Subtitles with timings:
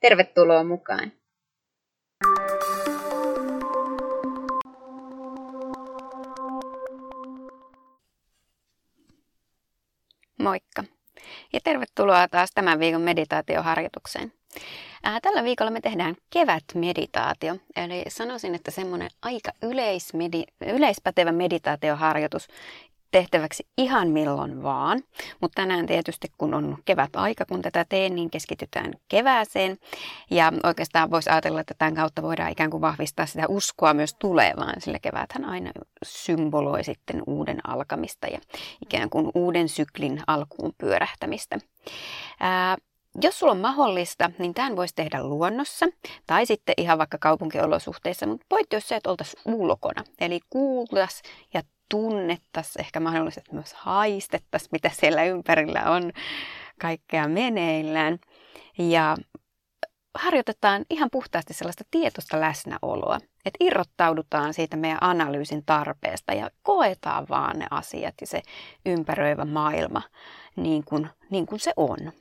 [0.00, 1.12] Tervetuloa mukaan!
[10.38, 10.84] Moikka!
[11.52, 14.32] Ja tervetuloa taas tämän viikon meditaatioharjoitukseen.
[15.22, 22.48] Tällä viikolla me tehdään kevätmeditaatio, eli sanoisin, että semmoinen aika yleismedi- yleispätevä meditaatioharjoitus
[23.10, 25.02] tehtäväksi ihan milloin vaan.
[25.40, 29.78] Mutta tänään tietysti, kun on kevät aika, kun tätä teen, niin keskitytään kevääseen.
[30.30, 34.74] Ja oikeastaan voisi ajatella, että tämän kautta voidaan ikään kuin vahvistaa sitä uskoa myös tulevaan,
[34.78, 35.70] sillä keväthän aina
[36.04, 38.38] symboloi sitten uuden alkamista ja
[38.82, 41.58] ikään kuin uuden syklin alkuun pyörähtämistä.
[42.40, 42.76] Ää,
[43.22, 45.86] jos sulla on mahdollista, niin tämän voisi tehdä luonnossa
[46.26, 50.04] tai sitten ihan vaikka kaupunkiolosuhteissa, mutta voit jos se, että oltaisiin ulkona.
[50.20, 51.22] Eli kuultas
[51.54, 56.12] ja tunnettaisiin, ehkä mahdollisesti myös haistettaisiin, mitä siellä ympärillä on
[56.80, 58.18] kaikkea meneillään.
[58.78, 59.16] Ja
[60.14, 67.58] harjoitetaan ihan puhtaasti sellaista tietoista läsnäoloa, että irrottaudutaan siitä meidän analyysin tarpeesta ja koetaan vaan
[67.58, 68.42] ne asiat ja se
[68.86, 70.02] ympäröivä maailma
[70.56, 72.12] niin kuin, niin kuin se on.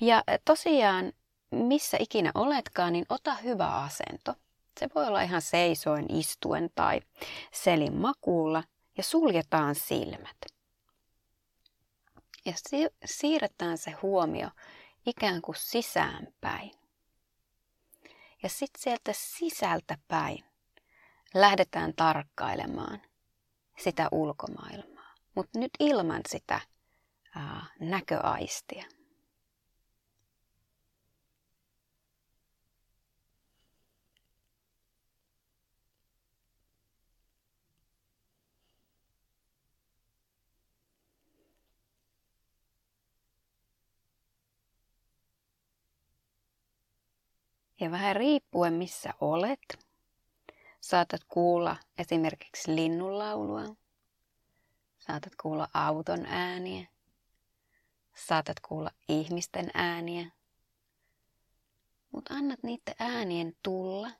[0.00, 1.12] Ja tosiaan,
[1.50, 4.34] missä ikinä oletkaan, niin ota hyvä asento.
[4.80, 7.00] Se voi olla ihan seisoin, istuen tai
[7.52, 8.64] selin makuulla
[8.96, 10.36] ja suljetaan silmät.
[12.44, 12.52] Ja
[13.04, 14.48] siirretään se huomio
[15.06, 16.70] ikään kuin sisäänpäin.
[18.42, 20.44] Ja sitten sieltä sisältä päin
[21.34, 23.02] lähdetään tarkkailemaan
[23.78, 26.60] sitä ulkomaailmaa, mutta nyt ilman sitä
[27.34, 28.84] ää, näköaistia.
[47.82, 49.86] Ja vähän riippuen missä olet,
[50.80, 53.62] saatat kuulla esimerkiksi linnunlaulua,
[54.98, 56.86] saatat kuulla auton ääniä,
[58.14, 60.30] saatat kuulla ihmisten ääniä,
[62.10, 64.10] mutta annat niiden äänien tulla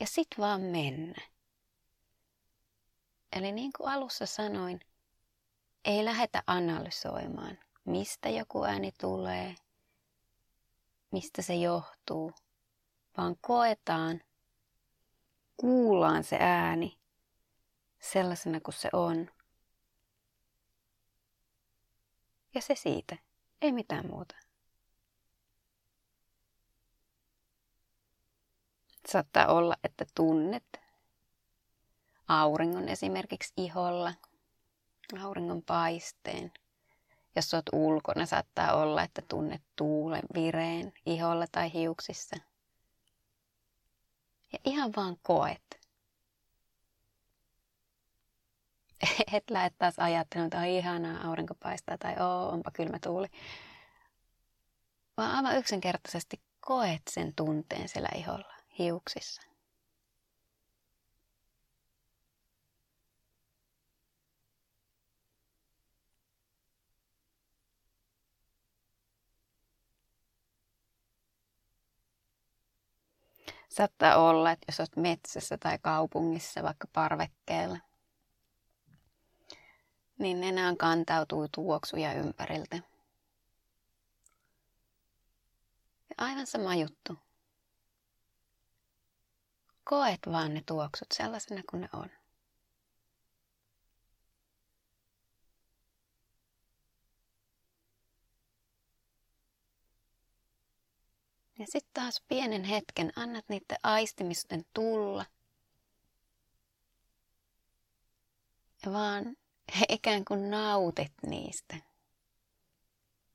[0.00, 1.22] ja sit vaan mennä.
[3.32, 4.80] Eli niin kuin alussa sanoin,
[5.84, 9.54] ei lähetä analysoimaan, mistä joku ääni tulee,
[11.10, 12.32] mistä se johtuu,
[13.16, 14.20] vaan koetaan,
[15.56, 16.98] kuullaan se ääni
[18.00, 19.30] sellaisena kuin se on.
[22.54, 23.16] Ja se siitä,
[23.62, 24.36] ei mitään muuta.
[29.08, 30.80] Saattaa olla, että tunnet
[32.28, 34.14] auringon esimerkiksi iholla,
[35.22, 36.52] auringon paisteen.
[37.36, 42.36] Jos olet ulkona, saattaa olla, että tunnet tuulen vireen iholla tai hiuksissa–
[44.54, 45.80] ja ihan vaan koet.
[49.32, 53.26] Et lähde taas ajattelemaan, että on ihanaa, aurinko paistaa tai oo, onpa kylmä tuuli.
[55.16, 59.42] Vaan aivan yksinkertaisesti koet sen tunteen siellä iholla, hiuksissa.
[73.74, 77.78] Saattaa olla, että jos olet metsässä tai kaupungissa, vaikka parvekkeella,
[80.18, 82.76] niin nenään kantautuu tuoksuja ympäriltä.
[86.08, 87.18] Ja aivan sama juttu.
[89.84, 92.10] Koet vaan ne tuoksut sellaisena kuin ne on.
[101.64, 105.24] Ja sitten taas pienen hetken annat niiden aistimisten tulla.
[108.86, 109.36] Ja vaan
[109.88, 111.76] ikään kuin nautit niistä.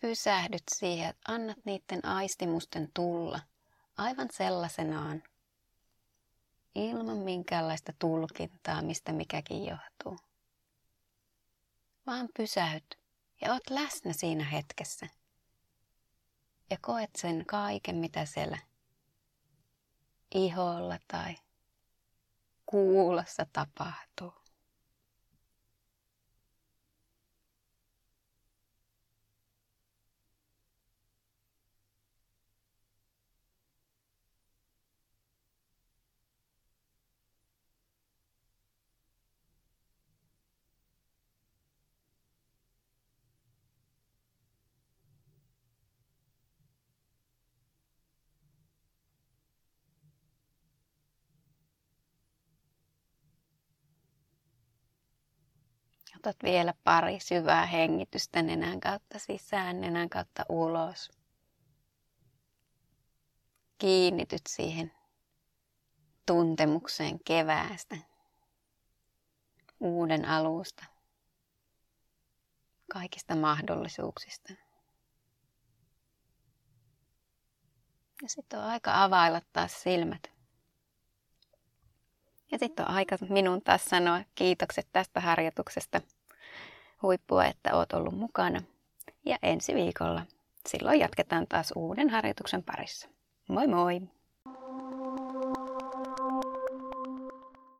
[0.00, 3.40] Pysähdyt siihen, että annat niiden aistimusten tulla
[3.96, 5.22] aivan sellaisenaan.
[6.74, 10.18] Ilman minkäänlaista tulkintaa, mistä mikäkin johtuu.
[12.06, 12.98] Vaan pysähyt
[13.40, 15.06] ja oot läsnä siinä hetkessä
[16.72, 18.58] ja koet sen kaiken, mitä siellä
[20.34, 21.36] iholla tai
[22.66, 24.41] kuulossa tapahtuu.
[56.22, 61.10] Otat vielä pari syvää hengitystä nenän kautta sisään, nenän kautta ulos.
[63.78, 64.92] Kiinnityt siihen
[66.26, 67.96] tuntemukseen keväästä,
[69.80, 70.84] uuden alusta,
[72.92, 74.52] kaikista mahdollisuuksista.
[78.22, 80.32] Ja sitten on aika availla taas silmät.
[82.52, 86.00] Ja sitten on aika minun taas sanoa kiitokset tästä harjoituksesta.
[87.02, 88.62] Huippua, että oot ollut mukana.
[89.24, 90.22] Ja ensi viikolla
[90.68, 93.08] silloin jatketaan taas uuden harjoituksen parissa.
[93.48, 94.00] Moi moi!